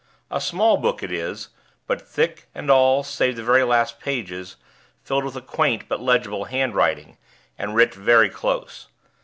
A 0.31 0.41
small 0.41 0.77
book 0.77 1.03
it 1.03 1.11
is; 1.11 1.49
but 1.85 2.01
thick, 2.01 2.47
and 2.55 2.71
all, 2.71 3.03
save 3.03 3.35
the 3.35 3.65
last 3.67 3.99
few 4.01 4.03
pages, 4.03 4.55
filled 5.03 5.23
with 5.23 5.35
a 5.35 5.43
quaint 5.43 5.87
but 5.87 6.01
legible 6.01 6.45
handwriting, 6.45 7.19
and 7.55 7.75
writ 7.75 7.93
very 7.93 8.31
close. 8.31 8.87